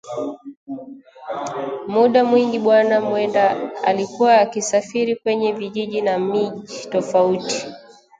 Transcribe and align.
Muda 1.93 2.19
mwingi 2.23 2.57
bwana 2.59 2.97
Mwenda 3.01 3.57
alikua 3.83 4.39
akisafiri 4.41 5.15
kwenye 5.15 5.53
vijiji 5.53 6.01
na 6.01 6.19
miji 6.19 6.67
tofauti 6.89 7.65